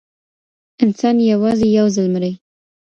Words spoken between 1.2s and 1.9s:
یوازې یو